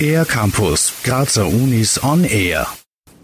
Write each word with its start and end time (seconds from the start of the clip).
Air 0.00 0.24
Campus, 0.24 0.92
Grazer 1.02 1.46
Unis 1.46 2.02
on 2.02 2.24
Air. 2.24 2.66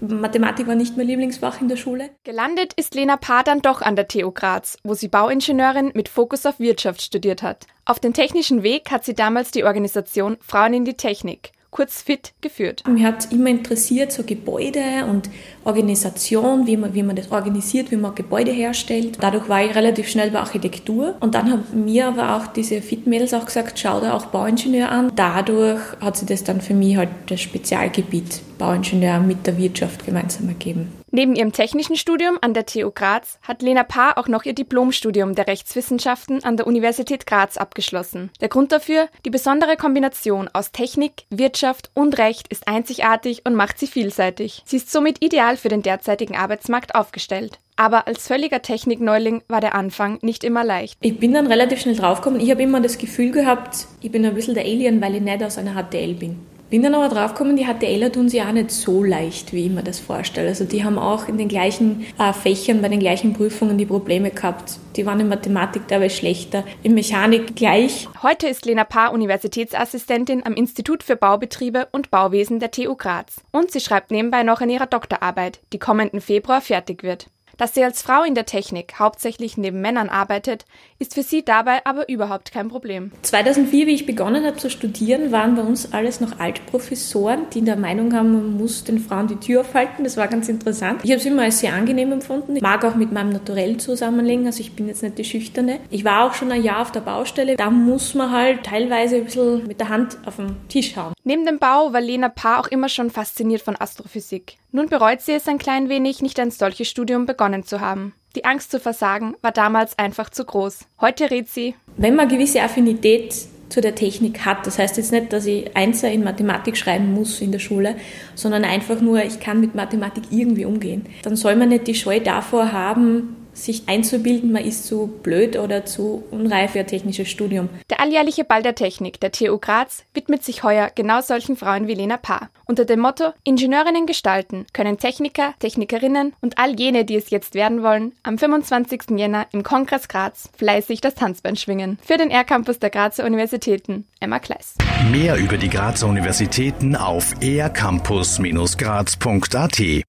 Mathematik 0.00 0.66
war 0.66 0.74
nicht 0.74 0.96
mein 0.96 1.06
Lieblingsfach 1.06 1.60
in 1.60 1.68
der 1.68 1.76
Schule. 1.76 2.10
Gelandet 2.24 2.72
ist 2.74 2.94
Lena 2.94 3.16
Paar 3.16 3.44
dann 3.44 3.62
doch 3.62 3.82
an 3.82 3.94
der 3.94 4.08
TU 4.08 4.32
Graz, 4.32 4.78
wo 4.82 4.94
sie 4.94 5.08
Bauingenieurin 5.08 5.92
mit 5.94 6.08
Fokus 6.08 6.44
auf 6.46 6.58
Wirtschaft 6.58 7.02
studiert 7.02 7.42
hat. 7.42 7.66
Auf 7.84 8.00
dem 8.00 8.12
technischen 8.12 8.62
Weg 8.62 8.90
hat 8.90 9.04
sie 9.04 9.14
damals 9.14 9.50
die 9.50 9.64
Organisation 9.64 10.38
Frauen 10.40 10.74
in 10.74 10.84
die 10.84 10.96
Technik 10.96 11.52
kurz 11.72 12.02
FIT 12.02 12.34
geführt. 12.42 12.84
Mich 12.86 13.02
hat 13.02 13.32
immer 13.32 13.48
interessiert, 13.48 14.12
so 14.12 14.22
Gebäude 14.22 15.06
und 15.08 15.28
Organisation, 15.64 16.66
wie 16.66 16.76
man, 16.76 16.94
wie 16.94 17.02
man 17.02 17.16
das 17.16 17.32
organisiert, 17.32 17.90
wie 17.90 17.96
man 17.96 18.14
Gebäude 18.14 18.52
herstellt. 18.52 19.16
Dadurch 19.20 19.48
war 19.48 19.64
ich 19.64 19.74
relativ 19.74 20.08
schnell 20.08 20.30
bei 20.30 20.38
Architektur 20.38 21.16
und 21.20 21.34
dann 21.34 21.50
haben 21.50 21.84
mir 21.84 22.06
aber 22.08 22.36
auch 22.36 22.46
diese 22.46 22.80
FIT-Mädels 22.82 23.34
auch 23.34 23.46
gesagt, 23.46 23.78
schau 23.78 24.00
dir 24.00 24.14
auch 24.14 24.26
Bauingenieur 24.26 24.90
an. 24.90 25.10
Dadurch 25.16 25.80
hat 26.00 26.18
sich 26.18 26.28
das 26.28 26.44
dann 26.44 26.60
für 26.60 26.74
mich 26.74 26.96
halt 26.96 27.08
das 27.26 27.40
Spezialgebiet 27.40 28.42
Bauingenieur 28.58 29.20
mit 29.20 29.46
der 29.46 29.56
Wirtschaft 29.56 30.04
gemeinsam 30.04 30.48
ergeben. 30.48 31.01
Neben 31.14 31.36
ihrem 31.36 31.52
technischen 31.52 31.96
Studium 31.96 32.38
an 32.40 32.54
der 32.54 32.64
TU 32.64 32.90
Graz 32.90 33.38
hat 33.42 33.60
Lena 33.60 33.82
Paar 33.82 34.16
auch 34.16 34.28
noch 34.28 34.44
ihr 34.46 34.54
Diplomstudium 34.54 35.34
der 35.34 35.46
Rechtswissenschaften 35.46 36.42
an 36.42 36.56
der 36.56 36.66
Universität 36.66 37.26
Graz 37.26 37.58
abgeschlossen. 37.58 38.30
Der 38.40 38.48
Grund 38.48 38.72
dafür, 38.72 39.08
die 39.26 39.30
besondere 39.30 39.76
Kombination 39.76 40.48
aus 40.54 40.72
Technik, 40.72 41.24
Wirtschaft 41.28 41.90
und 41.92 42.16
Recht 42.16 42.48
ist 42.48 42.66
einzigartig 42.66 43.42
und 43.44 43.54
macht 43.54 43.78
sie 43.78 43.88
vielseitig. 43.88 44.62
Sie 44.64 44.76
ist 44.76 44.90
somit 44.90 45.22
ideal 45.22 45.58
für 45.58 45.68
den 45.68 45.82
derzeitigen 45.82 46.34
Arbeitsmarkt 46.34 46.94
aufgestellt. 46.94 47.58
Aber 47.76 48.06
als 48.06 48.26
völliger 48.26 48.62
Technikneuling 48.62 49.42
war 49.48 49.60
der 49.60 49.74
Anfang 49.74 50.18
nicht 50.22 50.44
immer 50.44 50.64
leicht. 50.64 50.96
Ich 51.02 51.18
bin 51.18 51.34
dann 51.34 51.46
relativ 51.46 51.82
schnell 51.82 51.96
draufgekommen. 51.96 52.40
Ich 52.40 52.50
habe 52.50 52.62
immer 52.62 52.80
das 52.80 52.96
Gefühl 52.96 53.32
gehabt, 53.32 53.86
ich 54.00 54.10
bin 54.10 54.24
ein 54.24 54.34
bisschen 54.34 54.54
der 54.54 54.64
Alien, 54.64 55.02
weil 55.02 55.16
ich 55.16 55.20
nicht 55.20 55.44
aus 55.44 55.58
einer 55.58 55.74
HTL 55.74 56.14
bin. 56.14 56.38
Bin 56.72 56.82
dann 56.82 56.94
aber 56.94 57.14
draufgekommen, 57.14 57.58
die 57.58 57.66
HTLer 57.66 58.10
tun 58.10 58.30
sie 58.30 58.40
auch 58.40 58.50
nicht 58.50 58.70
so 58.70 59.04
leicht, 59.04 59.52
wie 59.52 59.66
ich 59.66 59.70
mir 59.70 59.82
das 59.82 60.00
vorstelle. 60.00 60.48
Also 60.48 60.64
die 60.64 60.82
haben 60.82 60.98
auch 60.98 61.28
in 61.28 61.36
den 61.36 61.48
gleichen 61.48 62.06
äh, 62.18 62.32
Fächern, 62.32 62.80
bei 62.80 62.88
den 62.88 62.98
gleichen 62.98 63.34
Prüfungen 63.34 63.76
die 63.76 63.84
Probleme 63.84 64.30
gehabt. 64.30 64.78
Die 64.96 65.04
waren 65.04 65.20
in 65.20 65.28
Mathematik 65.28 65.82
dabei 65.88 66.08
schlechter, 66.08 66.64
in 66.82 66.94
Mechanik 66.94 67.56
gleich. 67.56 68.08
Heute 68.22 68.48
ist 68.48 68.64
Lena 68.64 68.84
Paar 68.84 69.12
Universitätsassistentin 69.12 70.46
am 70.46 70.54
Institut 70.54 71.02
für 71.02 71.14
Baubetriebe 71.14 71.88
und 71.92 72.10
Bauwesen 72.10 72.58
der 72.58 72.70
TU 72.70 72.96
Graz. 72.96 73.42
Und 73.52 73.70
sie 73.70 73.80
schreibt 73.80 74.10
nebenbei 74.10 74.42
noch 74.42 74.62
an 74.62 74.70
ihrer 74.70 74.86
Doktorarbeit, 74.86 75.60
die 75.74 75.78
kommenden 75.78 76.22
Februar 76.22 76.62
fertig 76.62 77.02
wird. 77.02 77.26
Dass 77.56 77.74
sie 77.74 77.84
als 77.84 78.02
Frau 78.02 78.22
in 78.22 78.34
der 78.34 78.46
Technik 78.46 78.98
hauptsächlich 78.98 79.56
neben 79.56 79.80
Männern 79.80 80.08
arbeitet, 80.08 80.64
ist 80.98 81.14
für 81.14 81.22
sie 81.22 81.44
dabei 81.44 81.84
aber 81.84 82.08
überhaupt 82.08 82.52
kein 82.52 82.68
Problem. 82.68 83.12
2004, 83.22 83.86
wie 83.86 83.94
ich 83.94 84.06
begonnen 84.06 84.44
habe 84.44 84.56
zu 84.56 84.70
studieren, 84.70 85.32
waren 85.32 85.54
bei 85.54 85.62
uns 85.62 85.92
alles 85.92 86.20
noch 86.20 86.38
Altprofessoren, 86.38 87.46
die 87.52 87.60
in 87.60 87.66
der 87.66 87.76
Meinung 87.76 88.14
haben, 88.14 88.32
man 88.32 88.56
muss 88.56 88.84
den 88.84 88.98
Frauen 88.98 89.28
die 89.28 89.36
Tür 89.36 89.60
aufhalten. 89.60 90.04
Das 90.04 90.16
war 90.16 90.28
ganz 90.28 90.48
interessant. 90.48 91.00
Ich 91.02 91.10
habe 91.10 91.20
es 91.20 91.26
immer 91.26 91.42
als 91.42 91.60
sehr 91.60 91.74
angenehm 91.74 92.12
empfunden. 92.12 92.56
Ich 92.56 92.62
mag 92.62 92.84
auch 92.84 92.94
mit 92.94 93.12
meinem 93.12 93.30
Naturell 93.30 93.76
zusammenlegen, 93.76 94.46
also 94.46 94.60
ich 94.60 94.74
bin 94.74 94.88
jetzt 94.88 95.02
nicht 95.02 95.18
die 95.18 95.24
Schüchterne. 95.24 95.80
Ich 95.90 96.04
war 96.04 96.26
auch 96.26 96.34
schon 96.34 96.52
ein 96.52 96.62
Jahr 96.62 96.80
auf 96.80 96.92
der 96.92 97.00
Baustelle. 97.00 97.56
Da 97.56 97.70
muss 97.70 98.14
man 98.14 98.30
halt 98.30 98.64
teilweise 98.64 99.16
ein 99.16 99.24
bisschen 99.24 99.66
mit 99.66 99.80
der 99.80 99.88
Hand 99.88 100.18
auf 100.24 100.36
den 100.36 100.56
Tisch 100.68 100.96
hauen. 100.96 101.12
Neben 101.24 101.46
dem 101.46 101.58
Bau 101.58 101.92
war 101.92 102.00
Lena 102.00 102.28
Paar 102.28 102.60
auch 102.60 102.68
immer 102.68 102.88
schon 102.88 103.10
fasziniert 103.10 103.62
von 103.62 103.76
Astrophysik. 103.78 104.58
Nun 104.74 104.88
bereut 104.88 105.20
sie 105.20 105.32
es 105.32 105.46
ein 105.48 105.58
klein 105.58 105.88
wenig, 105.90 106.22
nicht 106.22 106.40
ein 106.40 106.50
solches 106.50 106.88
Studium 106.88 107.26
begonnen 107.42 107.64
zu 107.64 107.80
haben. 107.80 108.12
Die 108.36 108.44
Angst 108.44 108.70
zu 108.70 108.78
versagen 108.78 109.34
war 109.42 109.50
damals 109.50 109.98
einfach 109.98 110.30
zu 110.30 110.44
groß. 110.44 110.86
Heute 111.00 111.32
rät 111.32 111.48
sie, 111.48 111.74
wenn 111.96 112.14
man 112.14 112.28
gewisse 112.28 112.62
Affinität 112.62 113.34
zu 113.68 113.80
der 113.80 113.96
Technik 113.96 114.44
hat. 114.44 114.64
Das 114.64 114.78
heißt 114.78 114.96
jetzt 114.96 115.10
nicht, 115.10 115.32
dass 115.32 115.46
ich 115.46 115.76
Einser 115.76 116.08
in 116.08 116.22
Mathematik 116.22 116.76
schreiben 116.76 117.12
muss 117.12 117.40
in 117.40 117.50
der 117.50 117.58
Schule, 117.58 117.96
sondern 118.36 118.64
einfach 118.64 119.00
nur, 119.00 119.24
ich 119.24 119.40
kann 119.40 119.60
mit 119.60 119.74
Mathematik 119.74 120.24
irgendwie 120.30 120.64
umgehen. 120.64 121.06
Dann 121.24 121.34
soll 121.34 121.56
man 121.56 121.70
nicht 121.70 121.88
die 121.88 121.96
Scheu 121.96 122.20
davor 122.20 122.70
haben, 122.70 123.41
sich 123.52 123.88
einzubilden, 123.88 124.52
man 124.52 124.64
ist 124.64 124.86
zu 124.86 125.12
blöd 125.22 125.58
oder 125.58 125.84
zu 125.84 126.24
unreif 126.30 126.72
für 126.72 126.80
ein 126.80 126.86
technisches 126.86 127.28
Studium. 127.28 127.68
Der 127.90 128.00
alljährliche 128.00 128.44
Ball 128.44 128.62
der 128.62 128.74
Technik 128.74 129.20
der 129.20 129.32
TU 129.32 129.58
Graz 129.58 130.04
widmet 130.14 130.44
sich 130.44 130.62
heuer 130.62 130.90
genau 130.94 131.20
solchen 131.20 131.56
Frauen 131.56 131.86
wie 131.86 131.94
Lena 131.94 132.16
Paar. 132.16 132.50
Unter 132.66 132.84
dem 132.84 133.00
Motto 133.00 133.32
Ingenieurinnen 133.44 134.06
gestalten 134.06 134.66
können 134.72 134.98
Techniker, 134.98 135.54
Technikerinnen 135.58 136.34
und 136.40 136.58
all 136.58 136.78
jene, 136.78 137.04
die 137.04 137.16
es 137.16 137.30
jetzt 137.30 137.54
werden 137.54 137.82
wollen, 137.82 138.12
am 138.22 138.38
25. 138.38 139.02
Jänner 139.16 139.46
im 139.52 139.62
Kongress 139.62 140.08
Graz 140.08 140.50
fleißig 140.56 141.00
das 141.00 141.14
Tanzbein 141.14 141.56
schwingen. 141.56 141.98
Für 142.02 142.16
den 142.16 142.30
R-Campus 142.30 142.78
der 142.78 142.90
Grazer 142.90 143.24
Universitäten, 143.24 144.06
Emma 144.20 144.38
Kleiss. 144.38 144.74
Mehr 145.10 145.36
über 145.36 145.56
die 145.56 145.68
Grazer 145.68 146.06
Universitäten 146.06 146.96
auf 146.96 147.34
ercampus-graz.at 147.40 150.02